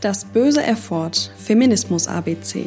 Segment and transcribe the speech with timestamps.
[0.00, 2.64] Das böse Erford Feminismus ABC.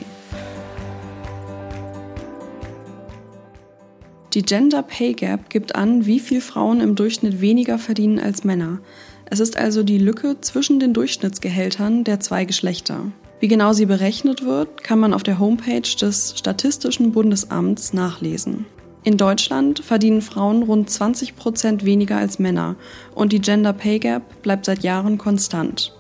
[4.36, 8.82] Die Gender Pay Gap gibt an, wie viel Frauen im Durchschnitt weniger verdienen als Männer.
[9.26, 13.12] Es ist also die Lücke zwischen den Durchschnittsgehältern der zwei Geschlechter.
[13.40, 18.68] Wie genau sie berechnet wird, kann man auf der Homepage des Statistischen Bundesamts nachlesen.
[19.04, 22.76] In Deutschland verdienen Frauen rund 20 Prozent weniger als Männer
[23.16, 25.94] und die Gender Pay Gap bleibt seit Jahren konstant.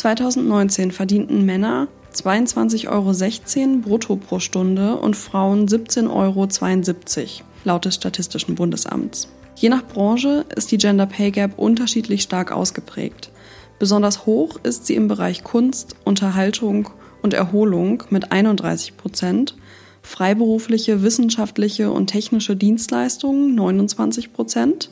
[0.00, 8.54] 2019 verdienten Männer 22,16 Euro brutto pro Stunde und Frauen 17,72 Euro laut des Statistischen
[8.54, 9.28] Bundesamts.
[9.56, 13.30] Je nach Branche ist die Gender Pay Gap unterschiedlich stark ausgeprägt.
[13.78, 16.88] Besonders hoch ist sie im Bereich Kunst, Unterhaltung
[17.20, 19.54] und Erholung mit 31 Prozent,
[20.00, 24.88] freiberufliche, wissenschaftliche und technische Dienstleistungen 29 Prozent,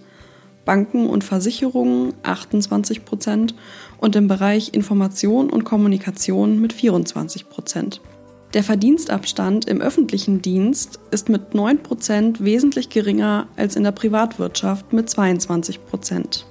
[0.69, 3.55] Banken und Versicherungen 28 Prozent
[3.97, 8.03] und im Bereich Information und Kommunikation mit 24 Prozent.
[8.53, 14.93] Der Verdienstabstand im öffentlichen Dienst ist mit 9 Prozent wesentlich geringer als in der Privatwirtschaft
[14.93, 16.45] mit 22 Prozent.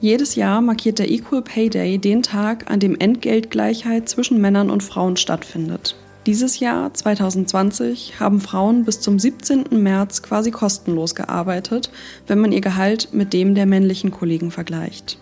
[0.00, 4.82] Jedes Jahr markiert der Equal Pay Day den Tag, an dem Entgeltgleichheit zwischen Männern und
[4.82, 5.94] Frauen stattfindet.
[6.26, 9.64] Dieses Jahr, 2020, haben Frauen bis zum 17.
[9.70, 11.90] März quasi kostenlos gearbeitet,
[12.26, 15.18] wenn man ihr Gehalt mit dem der männlichen Kollegen vergleicht.